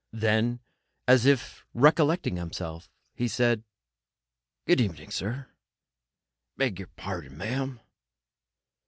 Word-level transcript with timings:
Then, 0.13 0.61
as 1.07 1.27
if 1.27 1.63
recollecting 1.75 2.35
himself, 2.35 2.89
he 3.13 3.27
said: 3.27 3.63
"Gude 4.65 4.81
evenin', 4.81 5.11
sir; 5.11 5.47
beg 6.57 6.89
pardon, 6.95 7.37
M'm." 7.39 7.79